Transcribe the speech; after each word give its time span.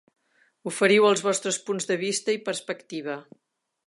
Oferiu 0.69 1.03
els 1.09 1.21
vostres 1.27 1.59
punts 1.67 1.87
de 1.91 1.97
vista 2.05 2.35
i 2.39 2.39
perspectiva. 2.47 3.19